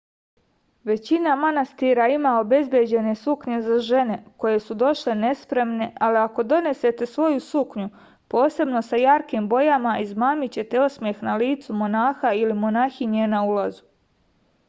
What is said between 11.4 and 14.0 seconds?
licu monaha ili monahinje na ulazu